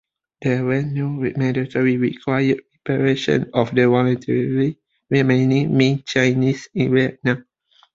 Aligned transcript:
There 0.41 0.65
was 0.65 0.85
no 0.85 1.09
mandatory 1.09 1.97
required 1.97 2.61
reparation 2.89 3.51
of 3.53 3.75
the 3.75 3.87
voluntarily 3.87 4.79
remaining 5.11 5.77
Ming 5.77 6.01
Chinese 6.07 6.69
in 6.73 6.91
Vietnam. 6.91 7.45